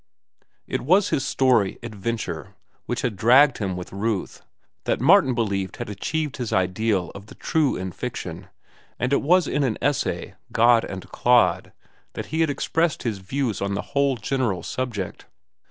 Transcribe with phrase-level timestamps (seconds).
[0.65, 2.55] It was his story, "Adventure,"
[2.87, 4.41] which had dragged with Ruth,
[4.85, 8.47] that Martin believed had achieved his ideal of the true in fiction;
[8.97, 11.71] and it was in an essay, "God and Clod,"
[12.13, 15.27] that he had expressed his views on the whole general subject.